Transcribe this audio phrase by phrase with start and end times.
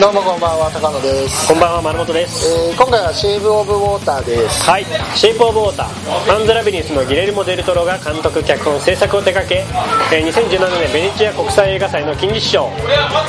[0.00, 2.50] どうもこんばんは高野です、こんばんは丸本です。
[2.50, 4.68] えー今回はシェイブ・オブ・ウォーターです。
[4.68, 5.88] はい「シェイプ・オブ・ウォーター」
[6.26, 9.64] パンズ・ラビリンスのギレルモ・デルトロが監督脚本制作を手掛け、
[10.10, 12.70] えー2017年ベネチア国際映画祭の金獅子賞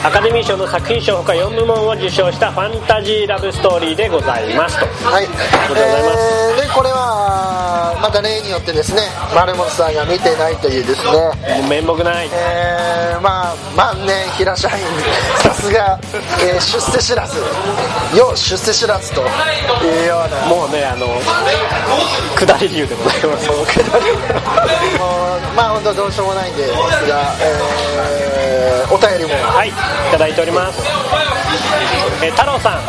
[0.04, 4.86] アカデミー賞の作品賞ほか4部門を受賞したファンタジーラブストーリーでございますと。
[5.06, 5.38] はい、りが
[5.68, 6.20] とうございます。
[6.50, 9.02] えーでこれはまた例によってですね
[9.36, 11.62] 丸本さんが見てないというですね。
[11.70, 12.30] 面目ない。
[12.34, 14.76] えーまあ万年平社員
[15.40, 16.00] さすが、
[16.44, 17.38] えー出世知らず。
[18.18, 19.22] よ出世知らずと。
[19.22, 21.08] いうようなもうねあの
[22.36, 23.50] 下り流でございます。
[23.50, 23.66] も う
[25.56, 26.72] まあ本当どうしようもないんです
[27.10, 29.34] が、えーお便りも。
[29.44, 29.72] はいい
[30.12, 30.80] ただいております、
[32.24, 32.82] えー太郎さん。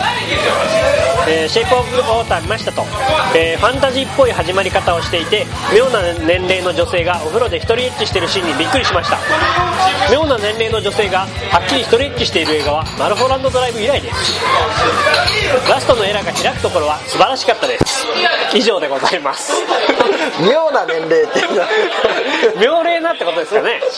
[1.29, 2.83] えーシェイプオブウォーター見ましたと、
[3.35, 9.19] えーファンタジーっぽい始まり方をしていて妙な年齢の女性がお風呂で一人エッチしてるシーンにびっくりしました。
[10.11, 14.41] 妙な年齢の女性がはっきり一人エッチしている映画はマルホランドドライブ以来です。
[15.69, 18.07] ラストのエラーが開くところは素晴らしかったです。
[18.55, 19.53] 以上でございます。
[20.41, 21.41] 妙な年齢って
[22.59, 23.81] 妙齢なってことですかね。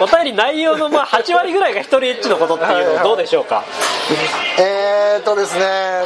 [0.00, 3.64] お便り内容のまあ8割ぐらいが一人エッチのことっていうのはどうでしょうか？
[4.58, 5.64] えーっとですね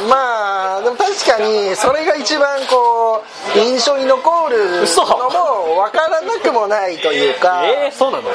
[0.09, 3.25] まあでも確かにそれが一番こ
[3.57, 7.63] う印象に残る嘘のも分からなくもないというか。
[7.65, 8.29] えー、そうなの？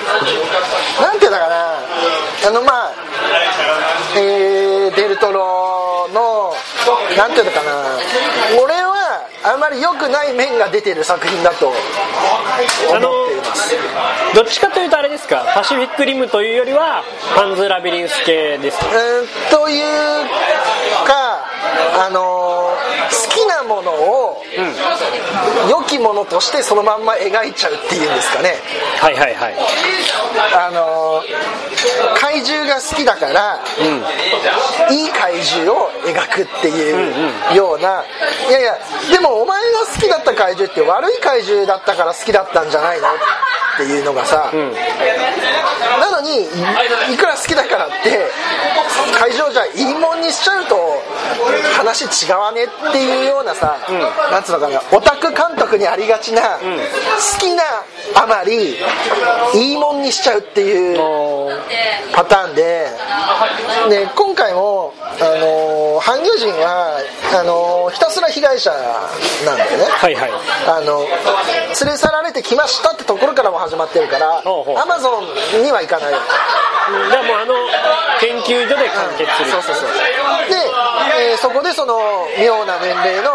[1.01, 1.79] なんていうんだかな。
[2.47, 2.91] あのまあ
[4.17, 6.53] えーデルトロの
[7.17, 7.97] なんていうのかな。
[8.61, 8.82] 俺は
[9.43, 13.75] あまり良くない面が出てる作品だと思っています。
[14.35, 15.45] どっちかというとあれですか？
[15.53, 17.03] パシフィックリムというよりは
[17.35, 18.85] パンズ・ラビリンス系ですか？
[18.87, 18.89] う
[19.23, 19.83] んという
[21.05, 21.45] か
[22.05, 22.75] あの好
[23.29, 24.41] きなものを
[25.69, 28.55] 良きものとしてそのまんま描いちゃうっていうんですかね。
[28.99, 29.55] はいはいはい。
[30.55, 30.82] あの
[32.33, 33.59] 怪獣が好きだから、
[34.89, 38.03] いい怪獣を描くっていうような、
[38.49, 38.77] いやいや
[39.11, 43.07] でもお前が好きだった怪獣って悪い怪獣だったから好きだったんじゃないの？
[43.73, 44.51] っていうのがさ、
[45.99, 46.41] なのに
[47.09, 48.27] いいくら好きだからって
[49.19, 50.75] 会場じゃいいもんにしちゃうと
[51.77, 53.77] 話違わねっていうようなさ、
[54.31, 57.63] なんつうのかなオタク監督にありがちな、好きな
[58.15, 58.75] あまり
[59.53, 60.97] いいもんにしちゃうっていう
[62.13, 62.87] パターンで
[63.89, 66.99] で今回も、あのー半魚人は
[67.39, 68.71] あのーひたすら被害者
[69.45, 69.85] なんだよね。
[69.85, 70.31] はいはい。
[70.67, 75.09] あの連れ去られてきましたってところからも始まってるからアマゾ
[75.59, 76.11] ンには行かない。
[76.11, 77.53] だからもうあの
[78.19, 79.51] 研究所で完結する。
[79.51, 79.89] そうそうそう。
[80.49, 80.55] で、
[81.31, 81.95] えーそこでその
[82.39, 83.31] 妙な年齢の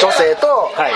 [0.00, 0.92] 女性と、はい。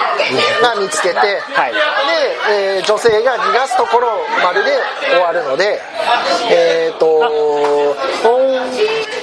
[0.62, 1.72] が見つけて、はい。
[1.72, 4.08] で、えー女性が逃がすところ
[4.42, 4.70] までで
[5.10, 5.80] 終わるので
[6.50, 7.06] えっ、と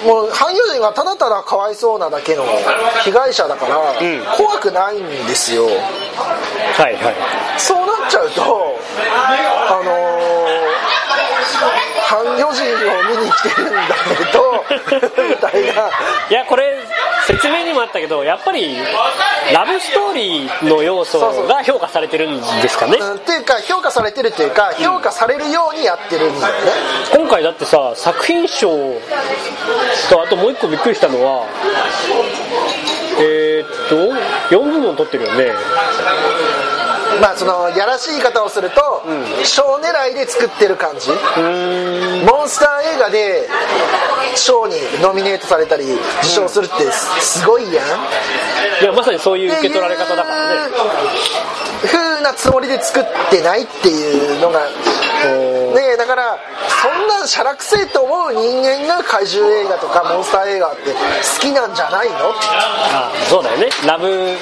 [0.06, 2.46] もう半魚人がただただかわいそうなだけの
[3.04, 4.38] 被害者だから、ん。
[4.38, 5.68] 怖くないんですよ
[6.20, 7.16] はいはい。
[7.58, 10.60] そうなっちゃうとあのー、
[12.06, 13.82] 半魚人を見に来てるんだ
[14.18, 14.64] けど
[15.30, 15.90] みたいな。
[16.30, 16.78] いやこれ
[17.28, 18.78] 説明にもあったけどやっぱり
[19.54, 22.98] ラブストーリーの要素が評価されてるんですかね？
[23.00, 26.60] うんっていうか評価されてるっていうか評価されるようにやってるんだよね、
[27.16, 28.70] 今回だってさ作品賞
[30.10, 31.44] とあともう一個びっくりしたのは
[33.20, 33.96] えー、っと
[34.56, 35.54] 4部門取ってるよね。
[37.22, 39.04] まあそのやらしい言い方をすると
[39.44, 41.10] 賞、狙いで作ってる感じ。
[41.10, 43.50] モンスター映画で
[44.36, 45.84] 賞にノミネートされたり
[46.20, 46.90] 受賞するって
[47.20, 47.86] すごいやん、
[48.84, 50.72] いやまさにそういう受け取られ方だからね。
[51.86, 56.38] 風なつもりで作ってないっていうのがねだから
[56.82, 60.96] そんなしゃらくせえと思う人間が怪獣映画とかモンスター映画って好
[61.42, 62.16] きなんじゃないの？
[62.92, 63.70] あそうだよね。
[63.86, 64.38] ラブ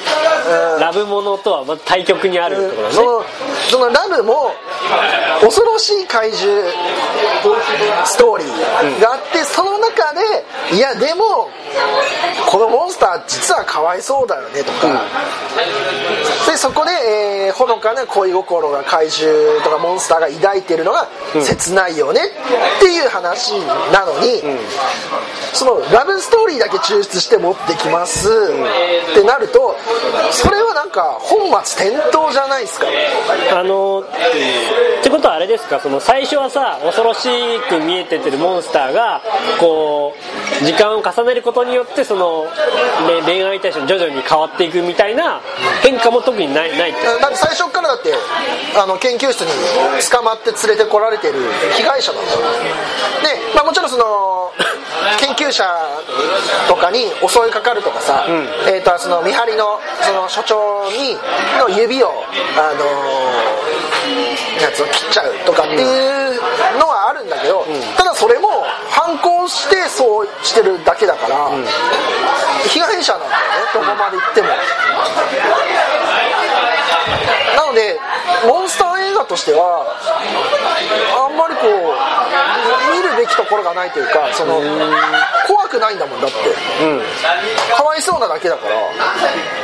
[0.80, 2.94] ラブものとは対極にあるってことだね。
[2.94, 3.24] その
[3.70, 4.52] そのラブも
[5.40, 6.62] 恐ろしい怪獣
[8.06, 10.20] ストーリーがあって、その中で
[10.76, 11.50] いやでも
[12.48, 15.04] このモンスター実はかわいそうだよねとか、
[16.46, 21.08] でそこで、えーほのかな恋心が怪獣とかモンスターが抱いてるのが
[21.42, 23.52] 切ないよねっていう話
[23.92, 24.42] なのに、
[25.52, 29.76] そのラブストーリーだけ抽出して持ってきますってなると
[30.30, 30.47] そ
[30.98, 32.86] か本末転倒じゃないですか。
[33.54, 34.04] あのっ
[35.02, 35.78] てことはあれですか？
[35.78, 37.28] その最初はさ恐ろし
[37.68, 39.22] く見えててるモンスターが
[39.60, 40.14] こ
[40.60, 42.46] う時間を重ねることによってその
[43.06, 45.40] れ恋愛対象に徐々に変わっていくみたいな
[45.82, 47.04] 変化も特にないないって。
[47.04, 48.12] だって最初からだって
[48.76, 49.52] あの研究室に
[50.10, 51.34] 捕まって連れてこられてる
[51.76, 52.38] 被害者なんだで、
[53.54, 54.50] まあ、もちろんその
[55.20, 55.64] 研究者
[56.66, 58.26] とかに襲いかかるとかさ、
[58.68, 61.16] えー、とその見張りのその所長に
[61.58, 62.08] の指を
[62.56, 62.84] あの
[64.60, 66.40] やつを切っちゃうとかっていう
[66.78, 67.64] のはあるんだけど、
[67.96, 68.48] ただそれも
[68.90, 71.50] 反抗してそうしてるだけだから、
[72.68, 73.38] 被害者なんだよね
[73.74, 74.48] どこまで行っても。
[77.56, 77.98] なので
[78.46, 79.86] モンスター映画としては
[81.28, 84.60] あんまりこう見るべきところがないというかその
[85.46, 86.36] 怖くないんだもんだって、
[87.76, 88.74] かわいそうなだけだから。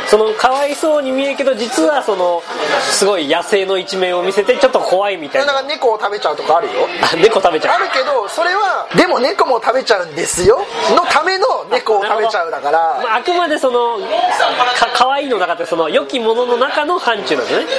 [0.07, 2.43] そのかわいそうに見えるけど実はその
[2.91, 5.47] すごい野生の一面を見せてちょっと怖いみたいな。
[5.47, 6.73] だから猫を食べちゃうとかあるよ。
[7.03, 7.77] あ猫食べちゃう。
[7.77, 10.61] あるけどそれはでも猫も食べちゃうんですよ
[10.95, 13.01] のための猫を食べちゃうだから。
[13.03, 17.67] まあ、あくまでそのか可愛いの中でその良きものの中の範疇なんですね。
[17.67, 17.73] で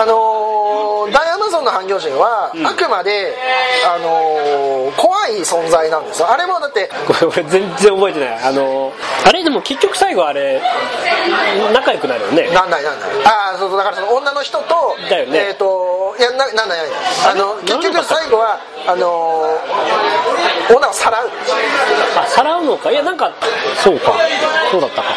[0.00, 3.36] あのー大アマゾンの半魚人は、あくまで、
[3.86, 6.30] あのー怖い存在なんですよ。
[6.30, 8.38] あれもだってこれ俺全然覚えてない。
[8.42, 8.92] あの
[9.24, 10.60] あれでも結局最後あれ
[11.72, 12.50] 仲良くなるよね。
[12.52, 13.10] なんないなんない。
[13.24, 15.38] ああそうそうだからその女の人とだよね。
[15.48, 16.80] えっ、といやななんないなんない
[17.30, 21.30] あの結局最後はあのー女をさらう。
[22.18, 22.90] あさらうのか？
[22.90, 23.30] いやなんか
[23.76, 24.12] そうか。
[24.72, 25.08] そうだったか。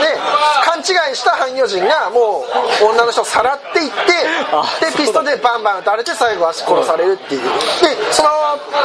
[0.00, 0.37] で勘
[0.88, 2.44] 違いした半魚人がも
[2.80, 3.96] う女の人をさらっていって
[4.52, 7.48] あでピストルでバンバン撃たれて最後は殺されるっていうで
[8.12, 8.28] その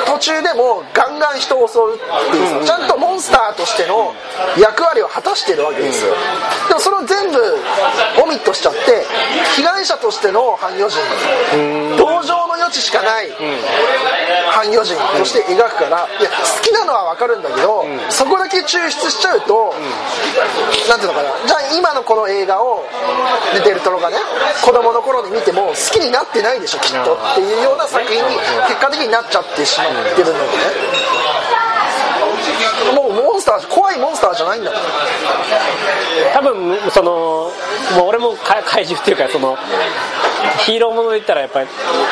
[0.06, 2.00] 途中でもガンガン人を襲うっ
[2.32, 4.14] ていうさちゃんとモンスターとしての
[4.60, 6.14] 役割を果たしてるわけですよ。
[6.68, 7.40] でもそれを全部
[8.22, 9.06] オミットしちゃって
[9.56, 11.00] 被害者としての半魚人
[11.98, 13.32] 同情の余地しかない
[14.52, 19.74] 半魚人として描くからいや好きなのは分かるんだけど、そこだけ抽出しちゃうと、
[20.90, 21.30] なんていうのかな。
[21.48, 22.84] じゃあ今のこの映画を
[23.54, 24.18] デデルトロがね
[24.64, 27.14] 子供の頃に見ても好きになってないでしょきっと。
[27.16, 28.36] っていうような作品に
[28.68, 31.33] 結果的になっちゃってしまってるのでね。
[33.44, 34.82] スター怖いモンスターじゃないんだもん
[36.34, 39.58] 多分そのもう俺もか怪獣っていうかその
[40.66, 41.68] ヒーローもので言ったらやっぱり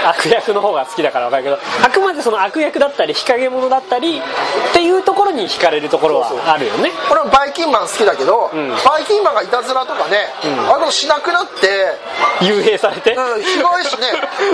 [0.06, 6.92] 悪役の方が好きだから分かるけどあくまでその悪役だったり日陰者だったりっていうところに惹かれるところはあるよね。
[7.10, 8.50] 俺もバイキンマン好きだけど、
[8.86, 11.96] バイキンマンがいたずらとかね、あのしなくなって
[12.40, 13.14] 幽閉されて？
[13.14, 14.08] うん、ひどいしね、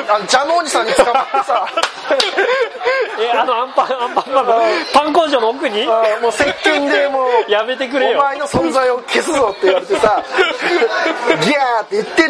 [0.10, 1.66] あのジャムおじさんに捕まってさ、
[3.20, 4.62] えあのアンパンアンパンマンの
[4.94, 5.84] パン工場の奥に？
[5.88, 8.20] あもう石鹸でもう、 やめてくれよ。
[8.20, 10.24] お前の存在を消すぞって言われてさ、
[11.42, 12.30] ギャーって言ってる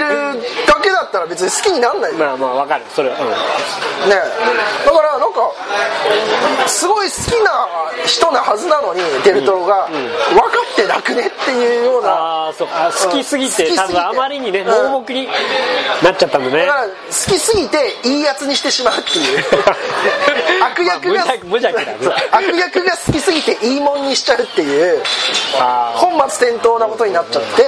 [0.66, 2.14] だけだったら別に好きになんない。
[2.14, 2.84] まあまあ分かる。
[2.96, 3.30] それは、うん。
[3.30, 5.52] だからなんか、
[6.68, 7.68] すごい好きな
[8.06, 12.10] 人なはずなのに、デルトロが、分かってなくねっていうような。
[12.10, 13.76] ああそうあ好きすぎて。
[13.76, 14.68] 多分あまりにねうん。
[14.92, 15.28] 盲目に
[16.04, 16.66] なっちゃったんだね。
[16.66, 19.44] だから好きすぎていいやつにしてしまうっていう
[20.62, 21.94] 悪役が、まあ無邪気だ
[22.32, 25.02] 悪役が好きすぎていいもんにしちゃうっていう
[25.60, 27.64] あ本末転倒なことになっちゃって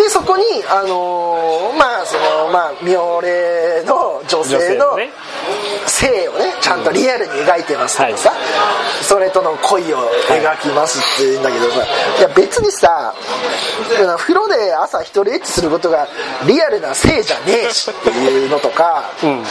[0.00, 4.96] でそこにあのーまあそのまあ妙齢の女女性の
[5.86, 8.32] 性をねちゃんとリアルに描いてますとかさ、
[9.02, 9.98] それとの恋を
[10.28, 11.86] 描きますって言うんだけどさ、
[12.18, 13.14] いや別にさ
[14.18, 16.08] 風呂で朝一人エッチすることが
[16.46, 19.42] リアルな性じゃねえしっていうのとか、うん。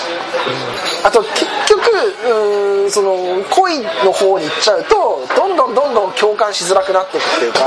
[1.03, 7.59] あと結局うーんその恋の方に行っちゃうとどんどんどんどん共感しづらくなっていくっていうか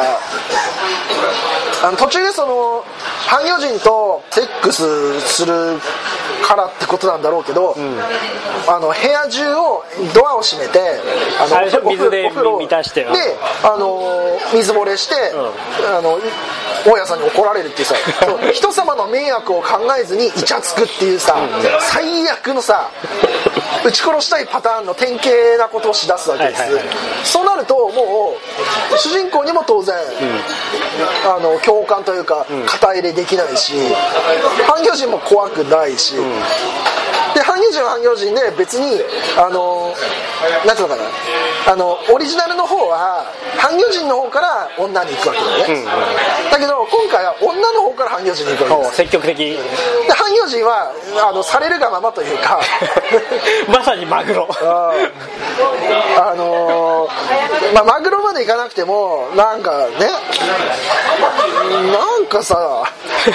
[1.85, 2.85] あの途中でその
[3.27, 5.79] 半魚人とセックスする
[6.47, 7.75] からってことなんだろうけど、
[8.69, 9.85] あの部屋中を
[10.15, 10.79] ドアを閉めて
[11.41, 13.11] ああれでしょお風呂水で満たしてで
[13.65, 16.19] あの水漏れして、あの
[16.87, 17.95] 大家さんに怒られるっていうさ
[18.55, 21.37] 人様の迷惑を考えずにイチャつくっていうさ
[21.81, 22.91] 最悪のさ
[23.85, 26.95] 撃ち殺したいパターンの典型なことをしだすわけです、はいはいはい。
[27.25, 28.35] そうなるとも
[28.93, 29.95] う主人公にも当然、
[31.27, 33.75] あの共感というか肩入れできないし
[34.67, 36.15] 半魚人も怖くないし、
[37.35, 39.01] で半魚人は半魚人で別に
[39.39, 39.95] あの
[40.67, 41.09] なんていうのかな。
[41.73, 43.25] あのオリジナルの方は
[43.59, 45.85] 半魚人の方から女に行くわけだよね、
[46.53, 48.97] だけど今回は女の方から半魚人に行くわけです。
[48.97, 49.59] 積極的で
[50.13, 50.93] 半魚人は
[51.29, 52.61] あのされるがままというか。
[53.69, 54.49] まさにマグロ。
[54.61, 60.07] あのーまあ、マグロまでいかなくてもなんかね
[61.93, 62.85] なんかさ
[63.27, 63.33] そ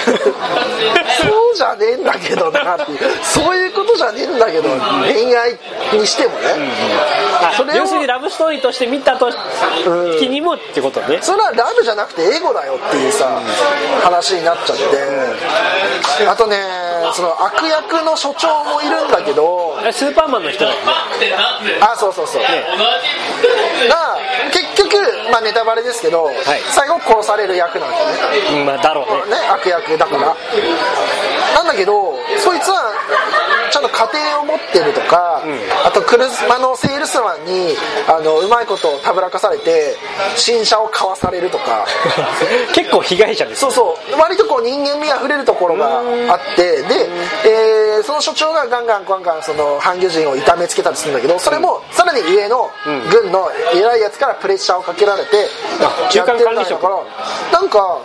[1.54, 4.70] うじゃねえんだけどなっていうそういうことじゃねえんだけど
[5.04, 5.58] 恋愛
[5.94, 6.72] にしてもね、
[7.42, 9.32] あそれを要するにラブストーリーとして見たと
[10.20, 11.20] きにもってことね。
[11.22, 13.42] それはラブじゃなくてエゴだよっていうさ
[14.04, 14.84] 話になっちゃって。
[16.28, 16.58] あとね
[17.14, 19.80] その悪役の所長もいるんだけど。
[19.84, 20.84] えスーパーマンの人だよね。
[21.82, 24.18] あそうそうそう、が
[24.52, 24.98] 結局、
[25.32, 26.30] まあ、ネタバレですけど、
[26.70, 28.60] 最後殺される役なんですよね。
[28.60, 29.36] うんまあだろうね。
[29.36, 30.36] ね悪役だから、
[31.56, 32.01] なんだけど
[33.92, 35.44] 家庭を持ってるとか、
[35.86, 37.76] あと車のセールスマンに
[38.08, 39.96] あのうまいことをたぶらかされて
[40.36, 41.86] 新車を買わされるとか。
[42.74, 44.20] 結構被害者ですそうそう。
[44.20, 47.10] 割とこう人間味あふれるところがあってで、
[47.46, 52.70] えーその所長がガンガンガンガンその半魚人を痛めつけたりするんだけどそれもさらに上の
[53.12, 55.48] 軍の偉いやつからプレッシャーをかけられて
[56.12, 58.02] 中間やってるんだからなんか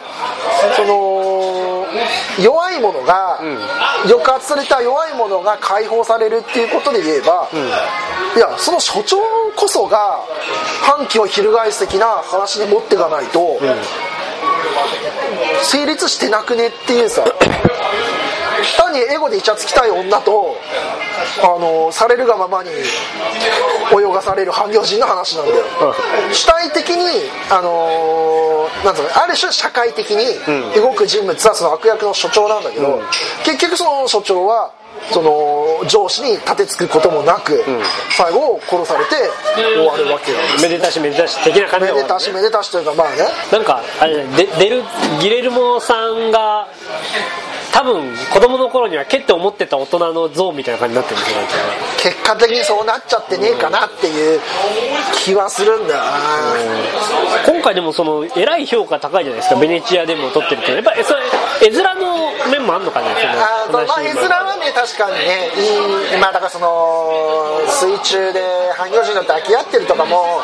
[0.76, 1.66] その
[2.42, 3.40] 弱い者が、
[4.04, 7.48] 抑圧された弱い者が解放されるっていうことで言えば、
[8.36, 9.16] いやその所長
[9.54, 10.20] こそが
[10.82, 13.58] 反旗を翻す的な話に持っていかないと、
[15.62, 17.24] 成立してなくねっていうさ
[18.76, 20.56] 単にエゴでイチャつきたい女と
[21.42, 25.64] あのされるがままに泳がされる半魚人の話なんだよ、
[26.32, 30.38] 主体的にあのなんつうのある種社会的に
[30.74, 33.00] 動く人物はその悪役の所長なんだけど、
[33.44, 34.72] 結局その所長は
[35.12, 37.62] その上司に立てつくこともなく、
[38.16, 39.10] 最後殺されて
[39.54, 40.62] 終わるわけなんです。
[40.62, 43.16] めでたしめでたし的な感じめでたしめでたしというかまあね。
[43.52, 44.82] なんかあれでデル
[45.20, 46.66] ギレルモさんが
[47.76, 51.52] 多分子供の頃にはけって思ってた大人の像みたいな感じになってるんですよなんか
[52.02, 54.40] 結果的にそうなっちゃってねえかなっていう
[55.12, 56.10] 気はするんだよな
[57.46, 59.60] 今回でもそのえらい評価高いじゃないですか。
[59.60, 61.20] ベネチアでも撮ってるけどやっぱりそれ
[61.66, 65.50] 絵面の面もあんのかねあそのーまあ絵面はね確かにね
[66.10, 68.40] いいまあだからその水中で
[68.76, 70.42] 半魚人の抱き合ってるとかも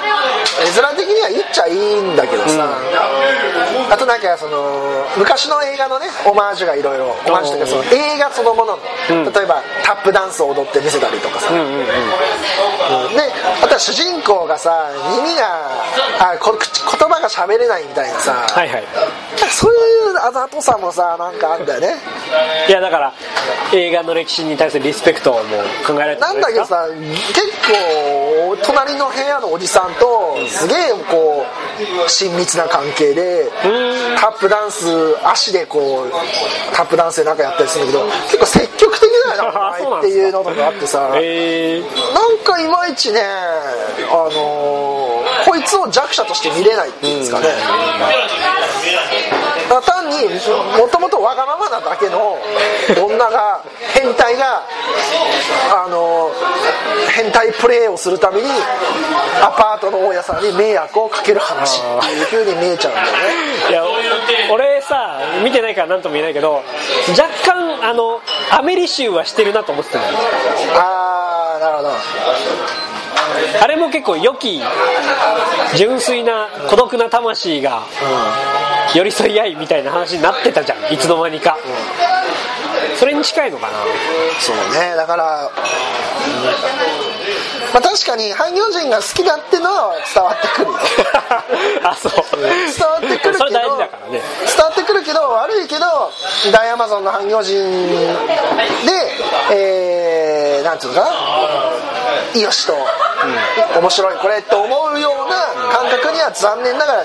[0.60, 2.68] 絵面的にはいいっちゃいいんだけどさ、
[3.90, 8.82] あとなんかその昔の映画のねオマージュがいろいろオマージュというかその映画そのものの、
[9.30, 11.86] 例えばタップダンスを踊って見せたりとかさ、うん
[13.14, 13.22] で
[13.62, 18.84] あとは主人公がさ耳があこ口言葉が喋れないみたいなさ、はいはい。
[19.50, 19.76] そうい
[20.14, 21.91] うあざとさもさなんかあんだよね
[22.68, 23.12] いやだから
[23.72, 25.38] 映画の歴史に対するリスペクトも
[25.86, 30.76] 考えられてなんだけどさ結構隣の部屋のおじさんとすげえ
[31.10, 31.44] こ
[32.06, 33.50] う親密な関係で
[34.20, 34.86] タップダンス
[35.26, 36.10] 足でこう
[36.74, 43.20] タップダンスでなんかやったりするんだけど結構積極的だよなお前っていうのとかあってさ えー、なんかいまいちね
[44.10, 44.81] あのーこ
[45.62, 47.52] いつを弱者として見れないっていうんですかね、だ
[49.68, 50.28] から単に
[50.78, 52.36] もともとわがままなだけの
[53.02, 53.62] 女が
[53.94, 54.62] 変態が
[55.70, 56.30] あの
[57.14, 58.48] 変態プレーをするために
[59.40, 61.80] アパートの大家さんに迷惑をかける話。
[61.80, 63.12] っていう風に見えちゃうんだよね
[63.70, 63.84] いや
[64.50, 66.62] お俺さ見てないから何とも言えないけど
[67.10, 72.91] 若干あのアメリ州はしてるなと思ってたああなるほど
[73.60, 74.60] あれも結構良き
[75.76, 77.82] 純粋な孤独な魂が
[78.94, 81.56] 寄り添い合いみたいな話になってたじゃんいつの間にか。
[82.96, 83.78] それに近いのかな。
[84.40, 85.50] そうねだから、
[87.72, 90.78] まあ、確かに半魚人が好きだってのは伝わってくるよ。
[91.82, 92.12] あそう。
[92.40, 94.22] 伝わってくるけどそれ大事だからね。
[94.46, 96.12] 伝わってくるけど悪いけど
[96.52, 97.54] 大アマゾンの半魚人
[98.86, 98.94] で
[99.50, 101.16] えー、なんていうのかな。
[101.90, 101.91] い
[102.40, 102.74] よしと、
[103.80, 104.16] 面白い。
[104.18, 107.04] これと思うような感覚には残念ながら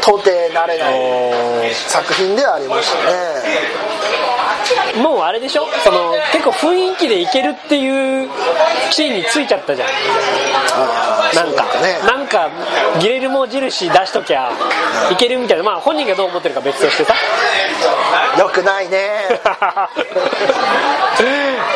[0.00, 5.02] 到底なれない作品ではありましたね。
[5.02, 5.66] もうあれでしょ？
[5.84, 8.28] その結構雰囲気でいけるっていう
[8.90, 9.88] 地位についちゃったじゃん
[11.34, 11.98] なんか、ね。
[12.06, 12.50] なんか
[13.00, 14.50] ギレルモ印出しときゃ
[15.10, 15.62] いけるみたいな。
[15.64, 17.14] まあ本人がどう思ってるか別としてさ。
[18.38, 19.40] よくないね。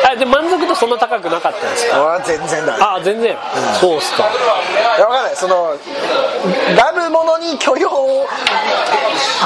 [0.09, 2.19] あで満足度そんな高くなかったんですか？
[2.23, 3.37] 全然だあ全然、
[3.79, 4.23] そうっすか。
[4.97, 5.35] いやわかんない。
[5.35, 5.73] その
[6.75, 8.25] ラブものに許容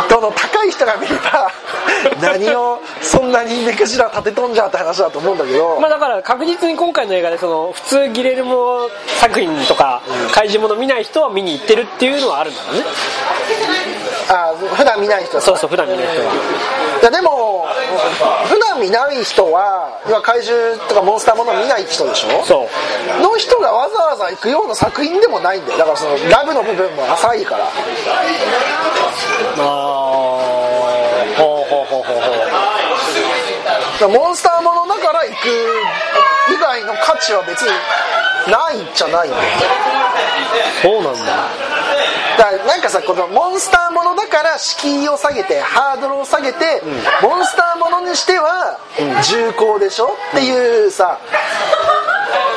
[0.10, 1.52] 度の高い人が見れば
[2.22, 10.02] 何をそんなに目くじら立てとんじゃって話だと思うんだけど、まあだから確実に今回の映画でその普通ギレルモ作品とか
[10.34, 12.84] 怪獣もの見ない人は見に行ってるっていうのはあるんだろうね。
[14.30, 16.32] あ普段見ない人はそうそう普段見ない人は。
[17.02, 17.41] いやでも
[18.48, 22.44] 普段見ない人は要は怪獣とかモンスターもの見ない人でしょ？
[22.46, 22.68] そ
[23.20, 23.22] う。
[23.22, 27.66] の人がわざわざ行くような作品でもないんだよだからそのラブの部分も浅いから。
[27.66, 27.70] あ
[29.60, 29.62] あ
[31.38, 32.22] ほうほうほうほう
[34.00, 34.10] ほう。
[34.10, 35.48] モンスターものだから行く
[36.50, 37.70] 以外の価値は別に
[38.52, 39.44] ないんじゃないんだよ
[40.82, 41.20] そうなんだ
[42.42, 46.82] だなんかさこのモンスターものだから敷居を下げてハードルを下げて、
[47.22, 51.20] モンスターものにしては重厚でしょっていうさ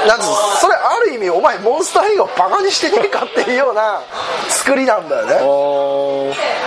[0.06, 4.00] なんつうのそれある意味お前モンスター映画をバカにしてねえかっていうような
[4.48, 5.34] 作りなんだよね。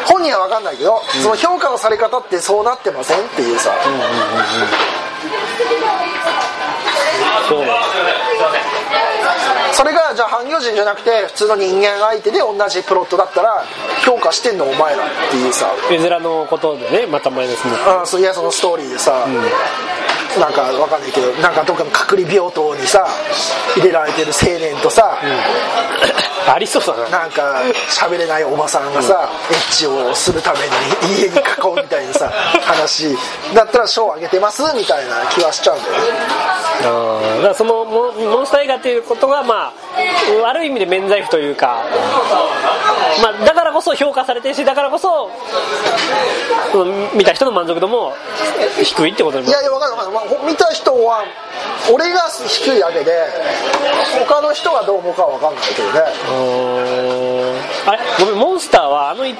[0.06, 3.94] 本人は分かんないけど、その評価のされ方ってそうなってませんっていうさ、そう
[9.78, 13.64] それがじゃあ半魚人じゃなくて普通の人間相手で同じプロットだったら
[14.04, 15.70] 評価してんのお前らっていうさ。
[15.92, 17.72] 絵面のことでねまたマイナスに。
[17.72, 19.28] なってあそういやそのストーリーでさ、
[20.40, 23.06] なんかわかんないけどなんかどっかの隔離病棟にさ
[23.76, 25.22] 入れられてる青年とさ、
[26.48, 27.10] ありそうだな。
[27.10, 30.60] なんか喋れないおばさんがさ、エッチをするため
[31.12, 31.40] に家に囲
[31.72, 32.30] うみたいなさ
[32.64, 33.16] 話。
[33.54, 36.00] だったら賞あげてますみたいな気はしちゃうんだよね。
[36.84, 39.74] あーだからそのモモンスター映画っていうことがまあ
[40.44, 41.84] 悪い意味で免罪符というか、
[43.22, 45.32] まあ、だからこそ評価されてるしだからこそ
[46.76, 48.14] うん見た人の満足度も
[48.84, 51.24] 低いってことにいやいやわかんないわかんない、まあ、見た人は
[51.92, 53.12] 俺が低いだけで
[54.28, 56.00] 他の人がどう思うかは分かんないけどね。
[56.30, 56.37] うー
[57.86, 58.00] あれ？
[58.20, 59.36] ごめんモンスターはあの1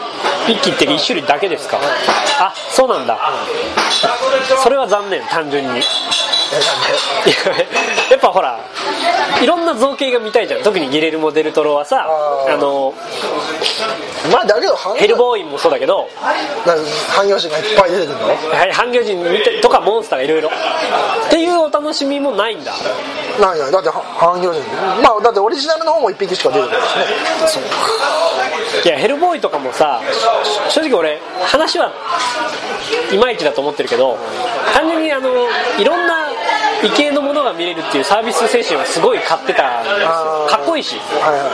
[0.48, 1.80] 匹って1種類だけですか？
[2.40, 3.18] あそうなんだ。
[4.64, 5.82] それは残念単純に。
[6.52, 7.58] や
[8.12, 8.60] やっぱほら
[9.42, 10.64] いろんな造形が見たいじゃん。
[10.64, 12.08] 特にギレルモ・デルトロはさ
[12.50, 12.94] あの
[14.32, 16.08] まあだけど半ヘルボーイもそうだけど
[16.66, 18.28] なんか汎用人がいっぱい出てくるの？
[18.58, 20.50] はい半魚人見てとかモンスターがいろいろ。
[20.50, 22.74] っていうお楽しみもないんだ。
[23.40, 23.72] ないない。
[23.72, 24.62] だっては汎用人。
[25.02, 26.78] まあだってオリジナルの方も1匹しか出てこな
[27.46, 27.64] いしね。
[28.86, 30.00] いやヘルボーイとかもさ
[30.70, 31.92] 正直俺話は
[33.12, 34.18] いまいちだと思ってるけど
[34.74, 35.30] 単純にあの
[35.80, 36.07] いろんな
[36.84, 40.48] 異形のものが見れるっていうサービス精神はすごい買ってたんですよ。
[40.50, 40.96] かっこいいし。
[41.22, 41.52] はいはい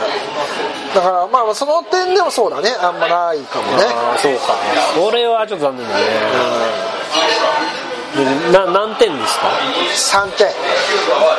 [0.94, 2.70] だからまあその点でもそうだね。
[2.80, 3.82] あんまないかもね。
[4.16, 4.54] そうか。
[4.94, 6.04] それはちょっと残念だね。
[8.14, 9.50] でな何点ですか
[10.22, 10.46] ？3点。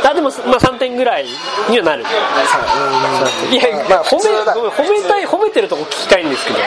[0.04, 1.26] あでも、まあ、3点ぐらい
[1.70, 2.04] にはなる。
[2.04, 2.06] い
[3.56, 4.30] や、まあ褒め
[4.70, 6.60] 褒めたい褒めてるとこ聞きたいんですけど。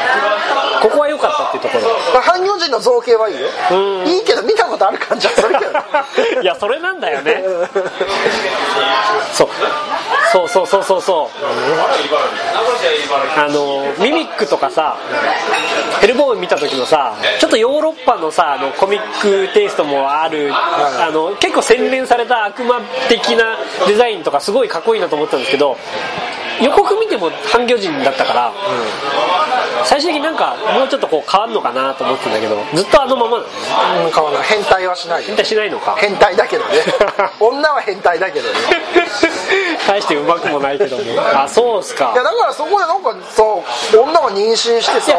[0.81, 1.85] ここは良かったっていうところ。
[2.15, 3.49] まあ汎用人の造形はいいよ。
[3.71, 4.09] うん。
[4.09, 5.28] いいけど見たことある感じ
[6.43, 7.43] いやそれなんだよね。
[9.33, 9.49] そう。
[10.33, 12.58] そうそうそうそうそう
[13.37, 14.97] あのミミックとかさ
[16.01, 25.77] ヘルボーイ見た時のさちょっとヨーロッパのさあのコミックテイストもあるあの結構洗練された悪魔的なデザインとかすごいかっこいいなと思ったんですけど
[26.61, 28.53] 予告見ても半魚人だったから、
[29.85, 34.03] 最終的になんかもうちょっとこう変わんのかなと思ってたんだけどずっとあのままなの？
[34.03, 34.49] ねうん変わらない。
[34.49, 35.27] 変態はしないよ。
[35.29, 35.95] 変態しないのか？
[36.01, 36.71] 変態だけどね。
[37.39, 38.55] 女は変態だけどね。
[39.87, 41.05] 大してうまくもないけども。
[41.33, 42.11] あそうっすか。
[42.13, 43.43] いやだからそこでなんかさ
[43.97, 45.19] 女が妊娠してさね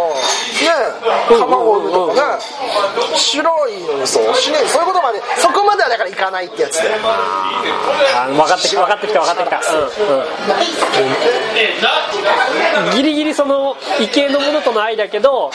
[1.32, 2.44] うん卵を産むとかね
[3.16, 6.90] 白いのにさしねそういうことまでそこまではだからいかないってやつで
[8.16, 9.78] あ分かってきた分かってきた分かってきた、う
[12.86, 12.88] ん。
[12.88, 15.52] うん、ギリギリその異形のものとの愛だけど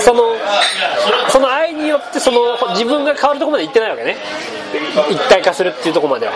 [0.00, 0.22] その
[1.28, 4.16] その愛によってその自分が変わるところまで行ってないわけね。
[5.10, 6.32] 一体化するっていうところまでは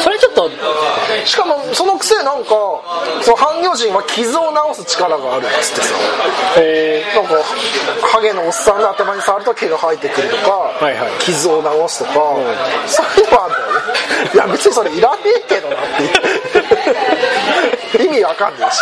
[0.00, 0.50] それちょっと
[1.24, 2.50] しかもそのくせなんか
[3.22, 5.94] その半魚人は傷を治す力があるっつってさ。
[6.56, 7.34] えなんか
[8.02, 10.94] ハゲのおっさんの頭に触ると毛が生えてくるとか、いはい。
[11.20, 12.12] 傷を治すとか、
[12.86, 13.78] そういうのあんだよね。
[14.34, 15.78] いや別にそれいらねえけどなっ
[17.92, 18.78] て 意味わかんないし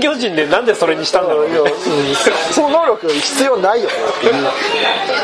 [0.00, 1.50] ー、半魚人でなんでそれにしたんだろう。
[1.50, 1.72] ね、
[2.52, 3.94] その能力必要ないよね。
[4.18, 4.34] っていう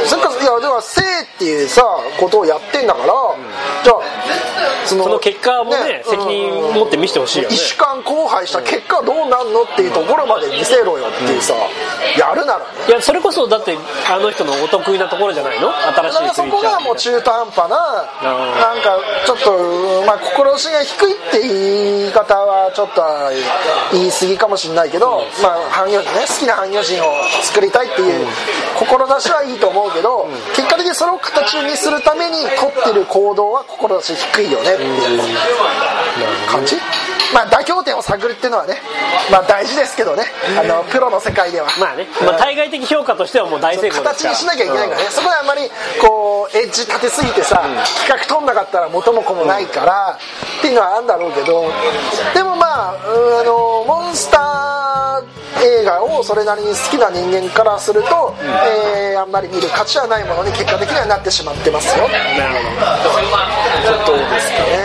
[0.07, 1.05] そっかいやでは性っ
[1.39, 1.83] ていうさ
[2.19, 4.01] ことをやってんだから、じゃあ
[4.87, 7.55] その結果もね責任持って見せてほしいよね。
[7.55, 11.55] 一主観荒廃した結果どうなんのっていうところまで見せろよっていうさ、
[12.18, 12.64] やるならね。
[12.88, 13.77] いやそれこそだって
[14.11, 15.70] あの人のお得意なところじゃないの？
[15.72, 18.27] 新しいだからそこがもう中途半端なー
[18.61, 23.03] なんかちょっとまあ心しが低いって言い方はちょっと
[23.92, 27.07] 言い過ぎかもしれないけど、まあ半魚人ね好きな半魚人を
[27.42, 28.27] 作りたいっていう
[28.79, 36.77] 志はいいと思うけど、結果的にそれを形にするために取ってる行動は志低いよねっていう感じ
[37.37, 38.81] まあ妥協点を探るっていうのはね
[39.31, 40.25] まあ大事ですけどね。
[40.59, 41.68] あのプロの世界では。
[41.79, 45.68] まあね、まあ、対外的評価としてはもう大成功です形にしなきゃいけないからね、そこであんまり
[46.01, 47.61] こうエッジ立てすぎてさ、
[48.07, 50.18] 企画取んなかったら元も子もないから、
[50.59, 51.70] っていうのはあるんだろうけど
[52.33, 52.96] でもまあう
[53.37, 62.07] んあのモンスター映画をそれなりに好きな人間からすると、えーあんまり見る価値はないものに結果的にはなってしまってますよ。
[62.07, 63.37] なるほど。
[64.05, 64.77] ことですかね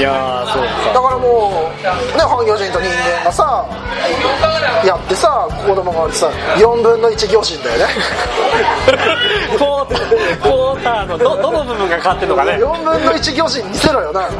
[0.00, 3.68] いやーそうですだからもうね半魚人と人間がさ
[4.86, 7.94] やってさ子供がさ4分の1魚人だよね。
[9.60, 12.52] クォーターのどどの部分が変わってんのかね。
[12.52, 14.26] 4分の1魚人見せろよな。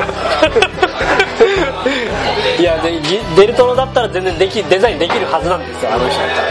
[2.58, 6.18] いやでぎデルトロだったら全然できデザインできるはずなんですよあの人。
[6.20, 6.42] だった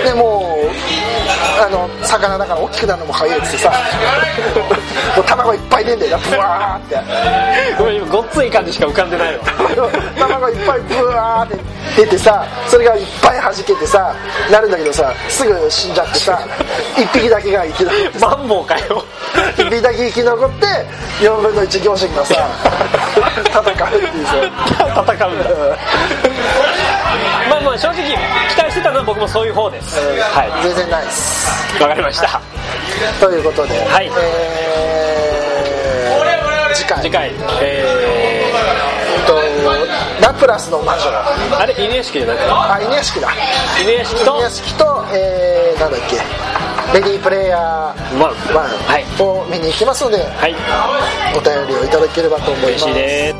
[0.00, 0.61] らでもう
[1.60, 3.72] あの魚だから大きくなるのも早くてさ
[5.16, 6.18] もう卵いっぱい出んだよ。
[6.18, 7.76] なブワーって。
[7.78, 9.44] ごめん今ごっつい感じしか浮かんでないわ。
[10.18, 11.58] 卵いっぱいブワーっ
[11.94, 14.14] て出てさそれがいっぱい弾けてさ
[14.50, 16.38] なるんだけどさすぐ死んじゃってさ
[16.96, 18.28] 1匹だけが生き残ってさ。
[18.28, 19.04] マンボウかよ。
[19.56, 20.66] 1匹だけ生き残って
[21.24, 22.34] 4分の1行神がさ
[23.46, 24.32] 戦うっていうさ。
[25.06, 25.50] 戦うんだ
[27.62, 28.02] まあまあ正直
[28.50, 29.96] 期待してたのは僕もそういう方です。
[29.96, 31.78] は全然ないです。
[31.78, 32.40] いわかりました。
[33.20, 34.06] ということで、はい。
[34.06, 34.72] えー
[36.74, 37.02] 次回。
[37.02, 37.30] 次回。
[37.60, 37.84] え
[38.42, 39.40] えっと
[40.20, 41.02] ラプラスの魔女。
[41.10, 42.44] ー、あれ犬屋敷じゃなくて？
[42.50, 43.28] あ稲屋敷だ。
[43.80, 44.32] 犬屋敷と？
[44.34, 46.16] 稲屋敷と、えー、なんだっけ？
[46.98, 48.32] レディープレイヤーワン。
[48.32, 49.04] 1はい。
[49.22, 50.54] を見に行きますので、はい。
[51.36, 52.84] お便りをいただければと思います。
[52.84, 53.31] 嬉しいです